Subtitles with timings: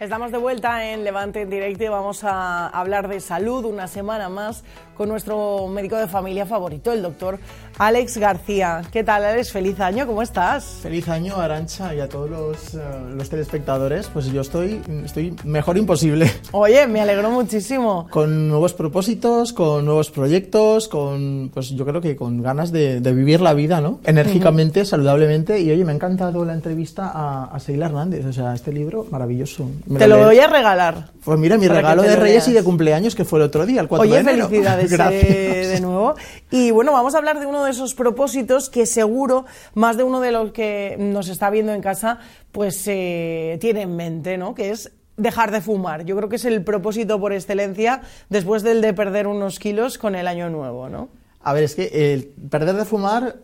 [0.00, 4.28] Estamos de vuelta en Levante en directo y vamos a hablar de salud una semana
[4.28, 4.64] más
[4.96, 7.38] con nuestro médico de familia favorito, el doctor
[7.78, 8.82] Alex García.
[8.92, 9.50] ¿Qué tal, Alex?
[9.50, 10.78] Feliz año, ¿cómo estás?
[10.82, 12.78] Feliz año, Arancha, y a todos los, eh,
[13.16, 14.06] los telespectadores.
[14.12, 16.30] Pues yo estoy, estoy mejor imposible.
[16.52, 18.06] Oye, me alegro muchísimo.
[18.10, 23.12] Con nuevos propósitos, con nuevos proyectos, con, pues yo creo que con ganas de, de
[23.12, 23.98] vivir la vida, ¿no?
[24.04, 25.58] Enérgicamente, saludablemente.
[25.60, 28.24] Y oye, me ha encantado la entrevista a, a Seila Hernández.
[28.24, 29.68] O sea, este libro maravilloso.
[29.86, 31.08] Me Te lo voy a regalar.
[31.24, 33.88] Pues mira, mi regalo de Reyes y de cumpleaños que fue el otro día, el
[33.88, 34.48] 4 Oye, de enero.
[34.48, 35.68] felicidades eh, Gracias.
[35.70, 36.14] de nuevo.
[36.50, 40.20] Y bueno, vamos a hablar de uno de esos propósitos que seguro más de uno
[40.20, 42.18] de los que nos está viendo en casa
[42.52, 44.54] pues eh, tiene en mente, ¿no?
[44.54, 46.04] Que es dejar de fumar.
[46.04, 50.14] Yo creo que es el propósito por excelencia después del de perder unos kilos con
[50.14, 51.08] el año nuevo, ¿no?
[51.42, 53.36] A ver, es que el perder de fumar,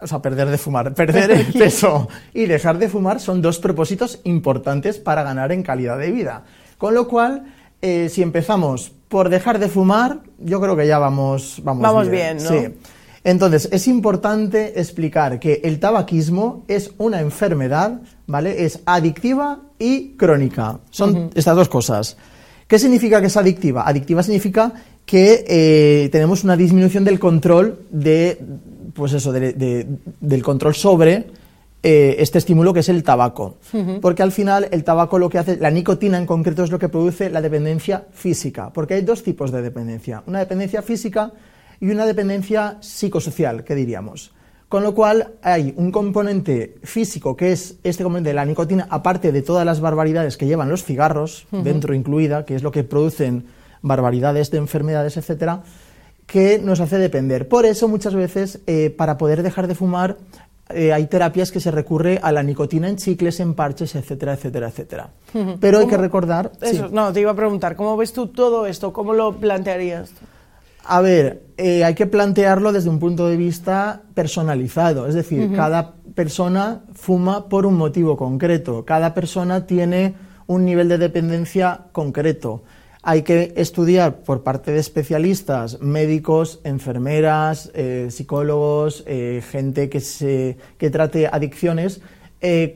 [0.00, 4.20] o sea, perder de fumar, perder el peso y dejar de fumar son dos propósitos
[4.24, 6.44] importantes para ganar en calidad de vida.
[6.76, 7.44] Con lo cual,
[7.80, 12.38] eh, si empezamos por dejar de fumar, yo creo que ya vamos, vamos, Vamos bien,
[12.38, 12.50] ¿no?
[12.50, 12.74] Sí.
[13.26, 18.64] Entonces, es importante explicar que el tabaquismo es una enfermedad, ¿vale?
[18.64, 20.78] Es adictiva y crónica.
[20.90, 22.16] Son estas dos cosas.
[22.68, 23.82] ¿Qué significa que es adictiva?
[23.88, 24.72] Adictiva significa
[25.04, 28.38] que eh, tenemos una disminución del control de,
[28.94, 29.86] pues eso, de- de-
[30.20, 31.26] del control sobre
[31.82, 33.56] eh, este estímulo que es el tabaco.
[34.00, 36.88] Porque al final el tabaco lo que hace, la nicotina en concreto es lo que
[36.88, 38.70] produce la dependencia física.
[38.72, 40.22] Porque hay dos tipos de dependencia.
[40.28, 41.32] Una dependencia física
[41.80, 44.32] y una dependencia psicosocial, que diríamos.
[44.68, 49.30] Con lo cual hay un componente físico que es este componente de la nicotina, aparte
[49.30, 53.46] de todas las barbaridades que llevan los cigarros, dentro incluida, que es lo que producen
[53.82, 55.62] barbaridades de enfermedades, etcétera,
[56.26, 57.46] que nos hace depender.
[57.46, 60.16] Por eso muchas veces eh, para poder dejar de fumar
[60.68, 64.68] eh, hay terapias que se recurre a la nicotina en chicles, en parches, etcétera, etcétera,
[64.68, 65.10] etcétera.
[65.60, 66.50] Pero hay que recordar...
[66.60, 66.76] sí.
[66.76, 68.92] Eso, no, te iba a preguntar, ¿cómo ves tú todo esto?
[68.92, 70.10] ¿Cómo lo plantearías?
[70.88, 75.94] A ver, eh, hay que plantearlo desde un punto de vista personalizado, es decir, cada
[76.14, 80.14] persona fuma por un motivo concreto, cada persona tiene
[80.46, 82.62] un nivel de dependencia concreto.
[83.02, 90.56] Hay que estudiar por parte de especialistas, médicos, enfermeras, eh, psicólogos, eh, gente que, se,
[90.78, 92.00] que trate adicciones,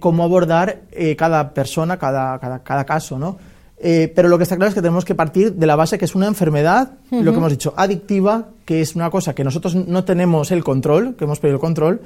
[0.01, 3.39] cómo abordar eh, cada persona, cada, cada, cada caso, ¿no?
[3.83, 6.05] Eh, pero lo que está claro es que tenemos que partir de la base que
[6.05, 10.05] es una enfermedad, lo que hemos dicho, adictiva, que es una cosa que nosotros no
[10.05, 12.01] tenemos el control, que hemos perdido el control.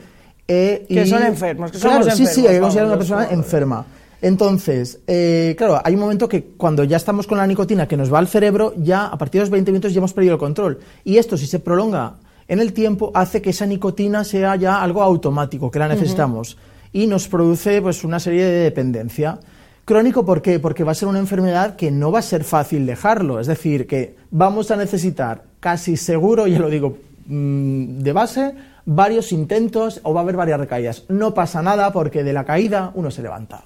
[0.47, 2.99] eh, Que y- son enfermos, que claro, somos sí, sí, hay que enfermos, considerar una
[2.99, 3.87] persona enferma.
[4.23, 8.13] Entonces, eh, claro, hay un momento que cuando ya estamos con la nicotina que nos
[8.13, 10.79] va al cerebro, ya a partir de los 20 minutos ya hemos perdido el control.
[11.05, 12.15] Y esto, si se prolonga
[12.49, 16.57] en el tiempo, hace que esa nicotina sea ya algo automático, que la necesitamos.
[16.93, 19.39] Y nos produce pues, una serie de dependencia.
[19.85, 20.59] Crónico, ¿por qué?
[20.59, 23.39] Porque va a ser una enfermedad que no va a ser fácil dejarlo.
[23.39, 26.97] Es decir, que vamos a necesitar casi seguro, ya lo digo
[27.27, 28.55] mm, de base,
[28.87, 31.05] varios intentos o va a haber varias recaídas.
[31.09, 33.65] No pasa nada porque de la caída uno se levanta.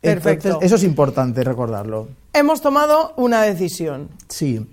[0.00, 0.48] Perfecto.
[0.48, 2.08] Entonces, eso es importante recordarlo.
[2.32, 4.08] Hemos tomado una decisión.
[4.28, 4.64] Sí.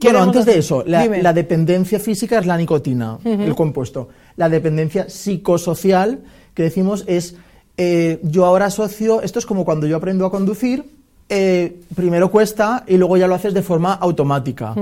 [0.00, 4.10] Bueno, antes de eso, la dependencia física es la nicotina, el compuesto.
[4.36, 6.20] La dependencia psicosocial,
[6.52, 7.36] que decimos, es
[7.76, 10.84] eh, yo ahora asocio, esto es como cuando yo aprendo a conducir,
[11.28, 14.74] eh, primero cuesta y luego ya lo haces de forma automática.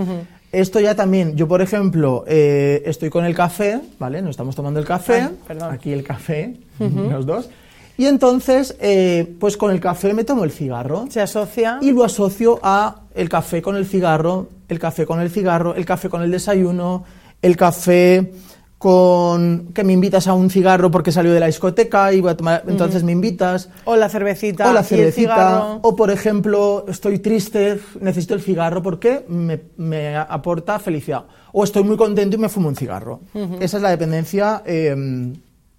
[0.50, 4.20] Esto ya también, yo por ejemplo, eh, estoy con el café, ¿vale?
[4.20, 5.72] Nos estamos tomando el café, Ah, perdón.
[5.72, 7.48] aquí el café, los dos,
[7.96, 11.78] y entonces, eh, pues con el café me tomo el cigarro Se asocia.
[11.80, 15.84] y lo asocio a el café con el cigarro, el café con el cigarro, el
[15.86, 17.04] café con el desayuno,
[17.40, 18.32] el café
[18.82, 22.36] con que me invitas a un cigarro porque salió de la discoteca y voy a
[22.36, 23.68] tomar, entonces me invitas.
[23.84, 24.68] O la cervecita.
[24.68, 30.80] O la cervecita, o por ejemplo, estoy triste, necesito el cigarro porque me, me aporta
[30.80, 31.26] felicidad.
[31.52, 33.20] O estoy muy contento y me fumo un cigarro.
[33.60, 35.32] Esa es la dependencia eh,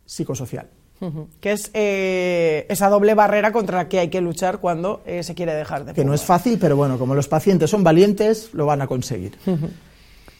[0.05, 0.69] psicosocial.
[1.41, 5.35] Que es eh, esa doble barrera contra la que hay que luchar cuando eh, se
[5.35, 6.15] quiere dejar de que no fumar.
[6.15, 9.38] es fácil, pero bueno, como los pacientes son valientes, lo van a conseguir.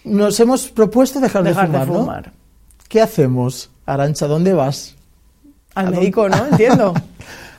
[0.06, 2.43] Nos hemos propuesto dejar, Dejar de de fumar, ¿no?
[2.94, 3.72] ¿Qué hacemos?
[3.88, 4.94] Arancha, ¿dónde vas?
[5.74, 6.46] Al ¿A dónde- médico, ¿no?
[6.52, 6.94] Entiendo.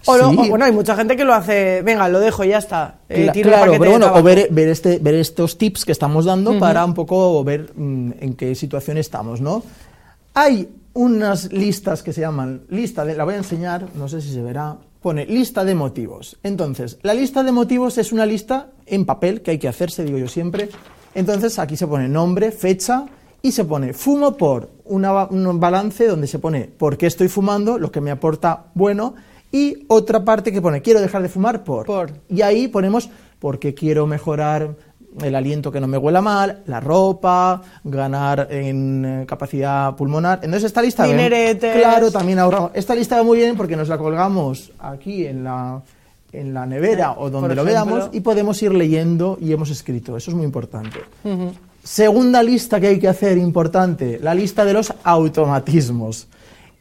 [0.07, 0.21] O, Sí.
[0.23, 2.99] o, bueno, hay mucha gente que lo hace, venga, lo dejo, ya está.
[3.09, 6.85] eh, tiro claro, pero bueno, o ver, este, ver estos tips que estamos dando para
[6.85, 9.65] un poco ver mm, en qué situación estamos, ¿no?
[10.35, 14.33] Hay unas listas que se llaman lista de, la voy a enseñar, no sé si
[14.33, 16.37] se verá, pone lista de motivos.
[16.45, 20.17] Entonces, la lista de motivos es una lista en papel que hay que hacerse, digo
[20.19, 20.69] yo siempre.
[21.13, 23.07] Entonces, aquí se pone nombre, fecha
[23.45, 27.79] y se pone fumo por una un balance donde se pone por qué estoy fumando,
[27.79, 29.15] lo que me aporta bueno
[29.53, 31.85] y otra parte que pone quiero dejar de fumar por.
[31.85, 32.11] Por.
[32.31, 34.75] Y ahí ponemos porque quiero mejorar
[35.23, 40.41] el aliento que no me huela mal, la ropa, ganar en eh, capacidad pulmonar.
[40.43, 41.05] Entonces esta lista...
[41.05, 41.77] Dineretes.
[41.77, 42.71] Claro, también ahorramos.
[42.73, 45.83] Esta lista va muy bien porque nos la colgamos aquí en la,
[46.33, 47.95] en la nevera o donde lo ejemplo.
[47.95, 50.17] veamos y podemos ir leyendo y hemos escrito.
[50.17, 51.01] Eso es muy importante.
[51.85, 56.29] Segunda lista que hay que hacer importante, la lista de los automatismos.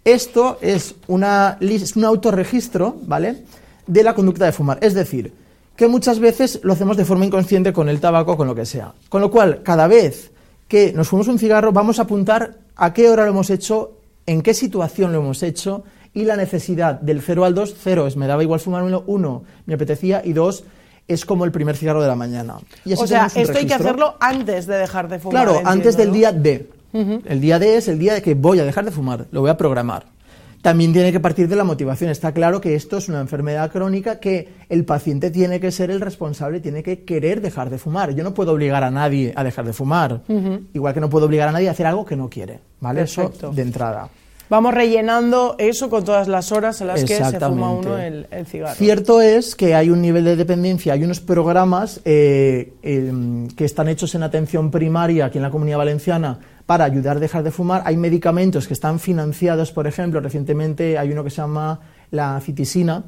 [0.06, 3.44] Esto es, una, es un autorregistro, ¿vale?
[3.86, 4.78] De la conducta de fumar.
[4.82, 5.34] Es decir,
[5.76, 8.94] que muchas veces lo hacemos de forma inconsciente con el tabaco, con lo que sea.
[9.10, 10.32] Con lo cual, cada vez
[10.70, 14.42] que nos fumamos un cigarro, vamos a apuntar a qué hora lo hemos hecho, en
[14.42, 15.84] qué situación lo hemos hecho
[16.14, 17.76] y la necesidad del 0 al 2.
[17.78, 20.64] 0 es me daba igual fumármelo, 1 me apetecía y 2
[21.08, 22.56] es como el primer cigarro de la mañana.
[22.86, 25.46] Y así O sea, esto hay que hacerlo antes de dejar de fumar.
[25.46, 26.14] Claro, antes del ¿no?
[26.14, 26.70] día D.
[26.94, 29.50] El día D es el día de que voy a dejar de fumar, lo voy
[29.50, 30.06] a programar.
[30.62, 32.10] También tiene que partir de la motivación.
[32.10, 36.00] Está claro que esto es una enfermedad crónica que el paciente tiene que ser el
[36.00, 38.16] responsable, tiene que querer dejar de fumar.
[38.16, 40.22] Yo no puedo obligar a nadie a dejar de fumar,
[40.74, 43.02] igual que no puedo obligar a nadie a hacer algo que no quiere, ¿vale?
[43.02, 43.48] Perfecto.
[43.48, 44.08] Eso de entrada.
[44.50, 48.46] Vamos rellenando eso con todas las horas en las que se fuma uno el, el
[48.46, 48.76] cigarro.
[48.76, 53.88] Cierto es que hay un nivel de dependencia, hay unos programas eh, eh, que están
[53.88, 57.82] hechos en atención primaria aquí en la Comunidad Valenciana para ayudar a dejar de fumar.
[57.86, 61.80] Hay medicamentos que están financiados, por ejemplo, recientemente hay uno que se llama
[62.12, 63.04] la citisina,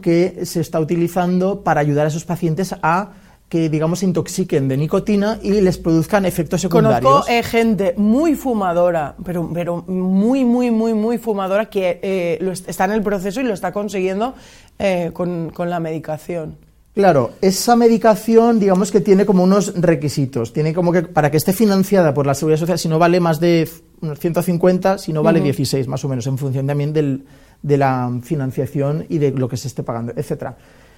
[0.00, 3.10] que se está utilizando para ayudar a esos pacientes a
[3.48, 7.02] que, digamos, se intoxiquen de nicotina y les produzcan efectos secundarios.
[7.12, 12.50] Conozco eh, gente muy fumadora, pero, pero muy, muy, muy, muy fumadora que eh, lo
[12.52, 14.34] est- está en el proceso y lo está consiguiendo
[14.78, 16.56] eh, con, con la medicación.
[16.94, 20.52] Claro, esa medicación, digamos que tiene como unos requisitos.
[20.52, 23.40] Tiene como que, para que esté financiada por la Seguridad Social, si no vale más
[23.40, 23.68] de
[24.00, 27.24] unos 150, si no vale 16, más o menos, en función también del-
[27.62, 30.56] de la financiación y de lo que se esté pagando, etcétera.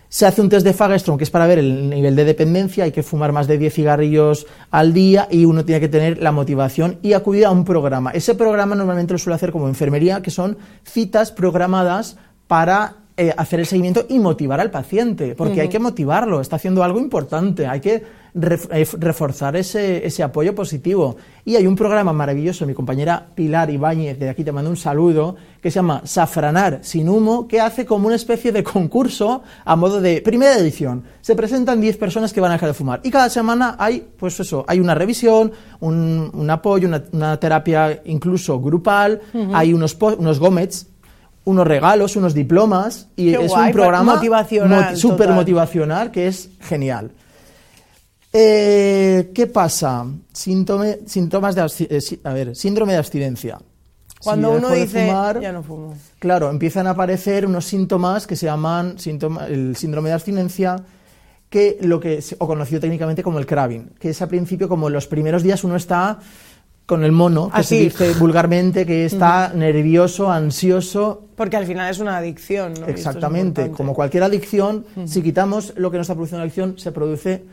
[0.09, 2.93] Se hace un test de Fagerstrom, que es para ver el nivel de dependencia, hay
[2.93, 6.99] que fumar más de 10 cigarrillos al día y uno tiene que tener la motivación
[7.03, 8.13] y acudir a un programa.
[8.13, 12.17] Ese programa normalmente lo suele hacer como enfermería, que son citas programadas
[12.47, 16.85] para eh, hacer el seguimiento y motivar al paciente, porque hay que motivarlo, está haciendo
[16.85, 18.03] algo importante, hay que
[18.37, 21.17] reforzar ese, ese apoyo positivo.
[21.45, 25.37] Y hay un programa maravilloso, mi compañera Pilar Ibáñez, de aquí te mando un saludo,
[25.63, 30.01] que se llama Safranar sin humo, que hace como una especie de concurso a modo
[30.01, 31.05] de primera edición.
[31.23, 34.39] Se presentan 10 personas que van a dejar de fumar y cada semana hay, pues
[34.39, 39.23] eso, hay una revisión, un, un apoyo, una, una terapia incluso grupal,
[39.55, 40.89] hay unos, unos gomets,
[41.45, 45.35] unos regalos, unos diplomas y Qué es guay, un programa motivacional, súper total.
[45.37, 47.13] motivacional que es genial.
[48.33, 50.05] Eh, ¿Qué pasa?
[50.33, 53.59] Síntome- síntomas de eh, sí- a ver, síndrome de abstinencia.
[54.23, 55.95] Cuando Si uno de dice, fumar, ya no fumo.
[56.19, 60.77] Claro, empiezan a aparecer unos síntomas que se llaman síntoma- el síndrome de abstinencia,
[61.49, 64.95] que lo que o conocido técnicamente como el craving, que es al principio como en
[64.95, 66.19] los primeros días uno está
[66.87, 67.77] con el mono, que Así.
[67.77, 72.87] se dice vulgarmente que está nervioso, ansioso, Porque al final es una adicción, ¿no?
[72.87, 76.91] Es Exactamente, como cualquier adicción, si quitamos lo que nos está produciendo la adicción, se
[76.93, 77.45] produce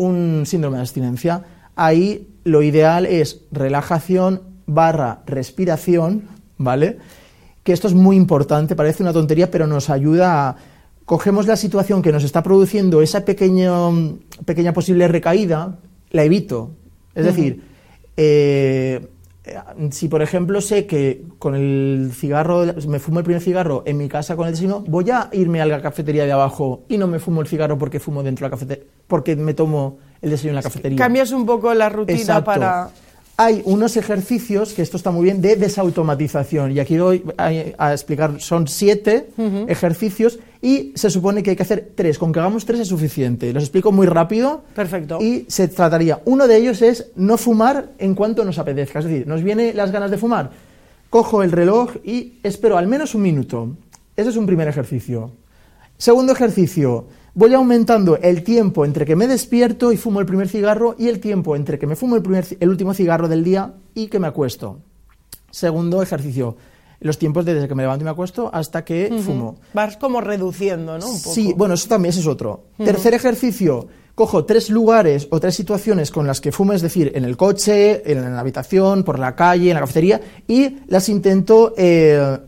[0.00, 1.44] un síndrome de abstinencia.
[1.76, 6.22] Ahí lo ideal es relajación barra respiración,
[6.56, 6.98] ¿vale?
[7.62, 10.56] Que esto es muy importante, parece una tontería, pero nos ayuda a...
[11.04, 15.76] Cogemos la situación que nos está produciendo esa pequeño- pequeña posible recaída,
[16.10, 16.70] la evito.
[17.14, 17.62] Es decir,
[18.16, 19.06] eh,
[19.90, 24.08] si por ejemplo sé que con el cigarro, me fumo el primer cigarro en mi
[24.08, 27.18] casa con el desayuno, voy a irme a la cafetería de abajo y no me
[27.18, 30.56] fumo el cigarro porque fumo dentro de la cafetería, porque me tomo el desayuno en
[30.56, 30.98] la cafetería.
[30.98, 32.44] Cambias un poco la rutina Exacto.
[32.44, 32.90] para...
[33.36, 36.72] Hay unos ejercicios, que esto está muy bien, de desautomatización.
[36.72, 37.46] Y aquí voy a,
[37.78, 39.28] a explicar, son siete
[39.66, 42.18] ejercicios y se supone que hay que hacer tres.
[42.18, 43.52] Con que hagamos tres es suficiente.
[43.52, 44.62] Los explico muy rápido.
[44.74, 45.18] Perfecto.
[45.20, 48.98] Y se trataría, uno de ellos es no fumar en cuanto nos apetezca.
[48.98, 50.50] Es decir, nos viene las ganas de fumar,
[51.08, 53.76] cojo el reloj y espero al menos un minuto.
[54.16, 55.32] Ese es un primer ejercicio.
[55.96, 60.94] Segundo ejercicio, voy aumentando el tiempo entre que me despierto y fumo el primer cigarro
[60.98, 64.08] y el tiempo entre que me fumo el, primer, el último cigarro del día y
[64.08, 64.78] que me acuesto.
[65.50, 66.56] Segundo ejercicio,
[67.00, 69.56] los tiempos desde que me levanto y me acuesto hasta que fumo.
[69.72, 71.06] Vas como reduciendo, ¿no?
[71.06, 71.34] Un poco.
[71.34, 72.64] Sí, bueno, eso también ese es otro.
[72.76, 77.24] Tercer ejercicio, cojo tres lugares o tres situaciones con las que fumo, es decir, en
[77.24, 82.38] el coche, en la habitación, por la calle, en la cafetería, y las intento eh,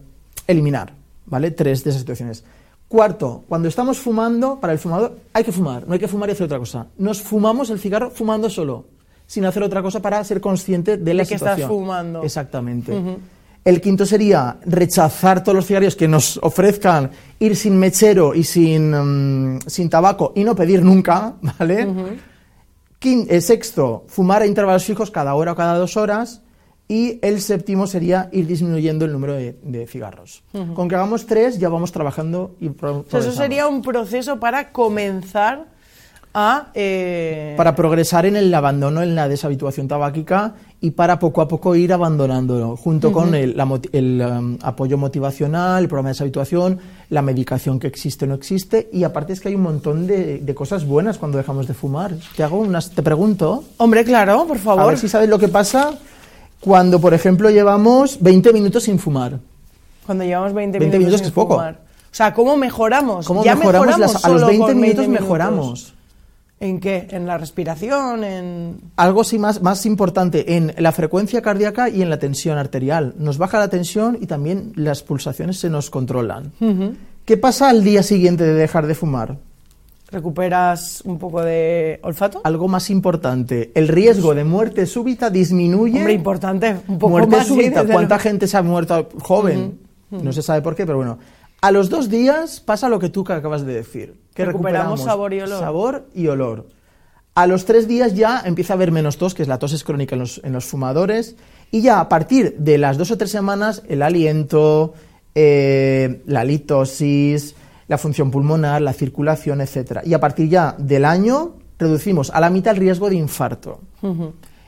[0.47, 0.93] eliminar,
[1.27, 1.51] ¿vale?
[1.53, 2.45] Tres de esas situaciones.
[2.89, 6.33] Cuarto, cuando estamos fumando, para el fumador hay que fumar, no hay que fumar y
[6.33, 6.89] hacer otra cosa.
[6.99, 8.85] Nos fumamos el cigarro fumando solo,
[9.27, 11.71] sin hacer otra cosa para ser consciente de la De que estás situación.
[11.71, 12.23] fumando.
[12.23, 12.93] Exactamente.
[13.65, 19.55] El quinto sería rechazar todos los cigarrillos que nos ofrezcan ir sin mechero y sin,
[19.55, 21.87] mm, sin tabaco y no pedir nunca, ¿vale?
[23.05, 26.43] El sexto, fumar a intervalos fijos cada hora o cada dos horas.
[26.89, 30.43] Y el séptimo sería ir disminuyendo el número de, de cigarros.
[30.75, 34.73] Con que hagamos tres, ya vamos trabajando y O sea, eso sería un proceso para
[34.73, 35.72] comenzar
[36.35, 36.69] a...
[36.75, 41.75] eh, Para progresar en el abandono, en la deshabituación tabáquica y para poco a poco
[41.77, 46.79] ir abandonándolo, junto con el, la el, um, apoyo motivacional, el programa de deshabituación,
[47.11, 48.89] la medicación que existe o no existe.
[48.93, 52.13] Y aparte es que hay un montón de, de cosas buenas cuando dejamos de fumar.
[52.37, 54.87] Te hago unas, te pregunto, Hombre, claro, por a favor.
[54.89, 55.95] ver si sabes lo que pasa
[56.61, 59.39] cuando, por ejemplo, llevamos 20 minutos sin fumar.
[60.07, 61.55] Cuando llevamos 20, 20 minutos, minutos, sin que es poco.
[61.55, 61.75] fumar.
[62.11, 63.27] O sea, ¿cómo mejoramos?
[63.27, 63.99] ¿Cómo Ya mejoramos?
[63.99, 65.95] las- a los solo 20 con minutos 20 mejoramos.
[66.63, 67.09] ¿En qué?
[67.11, 68.23] ¿En la respiración?
[68.23, 68.81] ¿En...?
[68.95, 73.15] Algo sí más, más importante, en la frecuencia cardíaca y en la tensión arterial.
[73.19, 76.53] Nos baja la tensión y también las pulsaciones se nos controlan.
[77.25, 79.39] ¿Qué pasa al día siguiente de dejar de fumar?
[80.13, 82.41] ¿Recuperas un poco de olfato?
[82.45, 85.99] Algo más importante, el riesgo de muerte súbita disminuye.
[85.99, 86.77] Hombre, importante.
[86.87, 87.85] Un poco muerte más, súbita.
[87.85, 88.19] ¿Cuánta luego.
[88.19, 89.81] gente se ha muerto joven?
[90.13, 91.19] No se sabe por qué, pero bueno.
[91.61, 94.22] A los dos días pasa lo que tú acabas de decir.
[94.35, 95.61] Que Recuperamos recuperamos sabor y olor.
[95.61, 96.67] Sabor y olor.
[97.35, 99.85] A los tres días ya empieza a haber menos tos, que es la tos es
[99.85, 101.37] crónica en los, en los fumadores.
[101.71, 104.93] Y ya a partir de las dos o tres semanas, el aliento,
[105.35, 107.55] eh, la litosis,
[107.89, 110.01] la función pulmonar, la circulación, etc.
[110.05, 113.81] Y a partir ya del año, reducimos a la mitad el riesgo de infarto.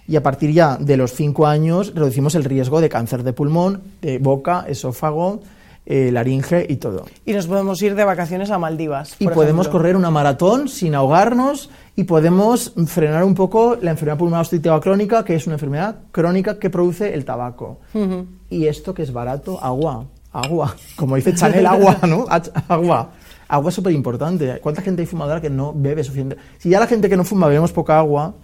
[0.06, 3.82] Y a partir ya de los cinco años, reducimos el riesgo de cáncer de pulmón,
[4.00, 5.40] de boca, esófago,
[5.86, 7.04] eh, laringe y todo.
[7.26, 9.16] Y nos podemos ir de vacaciones a Maldivas.
[9.18, 9.80] Y por podemos ejemplo.
[9.80, 15.24] correr una maratón sin ahogarnos y podemos frenar un poco la enfermedad pulmonar obstructiva crónica,
[15.24, 17.80] que es una enfermedad crónica que produce el tabaco.
[18.50, 20.74] Y esto que es barato, agua, agua.
[20.96, 22.26] Como dice Chanel, agua, ¿no?
[22.68, 23.10] Agua.
[23.46, 24.58] Agua es súper importante.
[24.62, 26.36] ¿Cuánta gente hay fumadora que no bebe suficiente?
[26.58, 28.34] Si ya la gente que no fuma bebemos poca agua,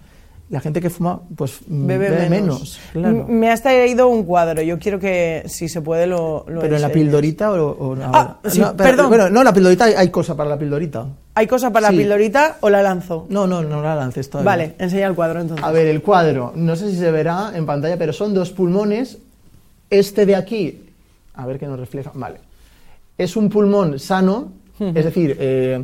[0.51, 2.55] la gente que fuma, pues mm, Bebe, bebe, menos.
[2.59, 2.79] menos.
[2.91, 3.09] claro.
[3.09, 4.61] M- Me has traído un cuadro.
[4.61, 8.11] Yo quiero que, si se puede, lo, lo Pero en la pildorita o, o no?
[8.13, 9.07] Ah, sí, No, pero- perdón.
[9.09, 11.07] Bueno, no, la pildorita hay, cosa para la pildorita.
[11.35, 11.95] ¿Hay cosa para Sí.
[11.95, 13.25] la pildorita o la lanzo?
[13.29, 14.51] No, no, no la lances todavía.
[14.51, 15.65] Vale, enseña el cuadro entonces.
[15.65, 19.17] A ver, el cuadro, no sé si se verá en pantalla, pero son dos pulmones.
[19.89, 20.83] Este de aquí,
[21.33, 22.11] a ver qué nos refleja.
[22.13, 22.39] Vale.
[23.17, 25.83] Es un pulmón sano, es decir, eh,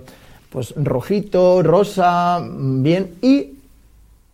[0.49, 3.11] pues rojito, rosa, mm, bien.
[3.21, 3.53] Y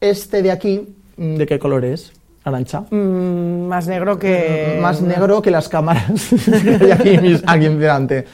[0.09, 2.11] este de aquí, mm, ¿de qué color es?
[2.45, 2.81] Naranja.
[2.91, 4.77] Mm, más negro que...
[4.81, 6.11] Más negro que las cámaras
[6.79, 8.25] que hay aquí, mis- aquí delante.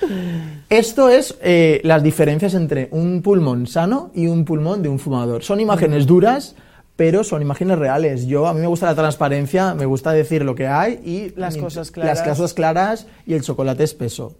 [0.69, 5.43] Esto es eh, las diferencias entre un pulmón sano y un pulmón de un fumador.
[5.43, 6.55] Son imágenes duras,
[6.95, 8.25] pero son imágenes reales.
[8.25, 11.55] Yo a mí me gusta la transparencia, me gusta decir lo que hay y Las
[11.55, 12.17] mi- cosas claras.
[12.19, 14.35] Las cosas claras y el chocolate espeso.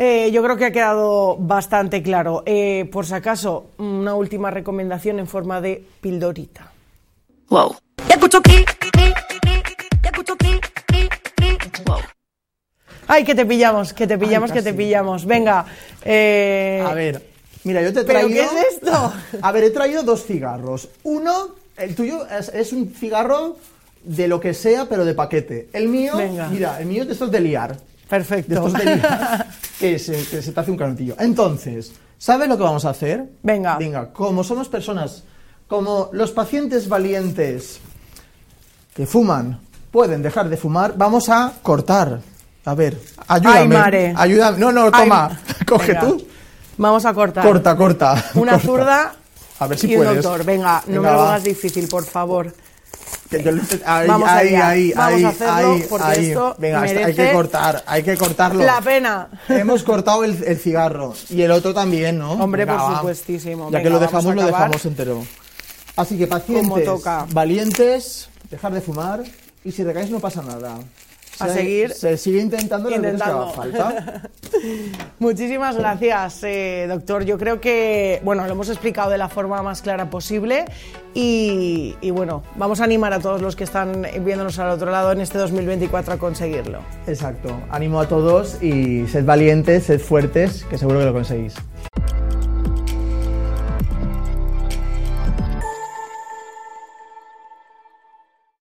[0.00, 2.44] Eh, yo creo que ha quedado bastante claro.
[2.46, 6.70] Eh, por si acaso, una última recomendación en forma de pildorita.
[7.48, 7.74] Wow.
[8.08, 8.64] Ya escucho que.
[10.02, 10.60] Ya escucho que.
[11.84, 11.98] Wow.
[13.08, 15.24] ¡Ay, que te pillamos, que te pillamos, que te pillamos!
[15.26, 15.64] Venga.
[16.04, 17.20] eh, A ver,
[17.64, 19.12] mira, yo te he ¿Pero qué es esto?
[19.42, 20.90] A ver, he traído dos cigarros.
[21.02, 23.56] Uno, el tuyo es, es un cigarro
[24.04, 25.68] de lo que sea, pero de paquete.
[25.72, 26.46] El mío, Venga.
[26.48, 27.76] mira, el mío es de estos de liar.
[28.10, 28.66] De Perfecto.
[28.66, 29.02] estos de
[29.78, 31.14] que se, que se te hace un canutillo.
[31.18, 33.24] Entonces, ¿sabes lo que vamos a hacer?
[33.42, 33.76] Venga.
[33.76, 35.24] Venga, como somos personas,
[35.66, 37.80] como los pacientes valientes
[38.94, 39.60] que fuman
[39.90, 42.20] pueden dejar de fumar, vamos a cortar.
[42.64, 42.98] A ver,
[43.28, 43.58] ayúdame.
[43.60, 44.14] Ay, mare.
[44.16, 44.58] Ayúdame.
[44.58, 45.40] No, no, Ay, toma.
[45.66, 46.00] Coge venga.
[46.06, 46.26] tú.
[46.78, 47.44] Vamos a cortar.
[47.44, 48.24] Corta, corta.
[48.34, 48.66] Una corta.
[48.66, 49.12] zurda
[49.58, 50.22] A ver si y un puedes.
[50.22, 50.44] doctor.
[50.46, 51.24] Venga, no Venga, me lo va.
[51.26, 52.54] pongas difícil, por favor.
[53.84, 54.68] Ahí, Vamos ahí, allá.
[54.68, 56.26] ahí, Vamos ahí, a hacerlo ahí, porque ahí.
[56.28, 58.64] esto Venga, hay que cortar, hay que cortarlo.
[58.64, 59.28] La pena.
[59.48, 62.32] Hemos cortado el, el cigarro y el otro también, ¿no?
[62.32, 63.70] Hombre, por supuestísimo.
[63.70, 65.24] Ya que lo dejamos, lo dejamos entero.
[65.96, 67.26] Así que pacientes, toca.
[67.32, 69.22] valientes, dejar de fumar
[69.64, 70.78] y si recaes no pasa nada.
[71.40, 73.92] A Se- seguir Se sigue intentando las veces que haga intentando.
[73.92, 74.22] falta.
[75.18, 77.24] Muchísimas gracias, eh, doctor.
[77.24, 80.64] Yo creo que, bueno, lo hemos explicado de la forma más clara posible
[81.14, 85.12] y, y, bueno, vamos a animar a todos los que están viéndonos al otro lado
[85.12, 86.80] en este 2024 a conseguirlo.
[87.06, 87.56] Exacto.
[87.70, 91.54] Ánimo a todos y sed valientes, sed fuertes, que seguro que lo conseguís.